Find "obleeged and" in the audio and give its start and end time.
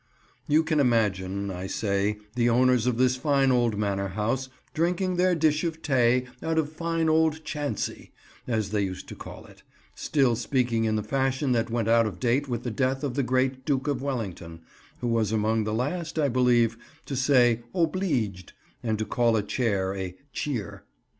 17.75-18.97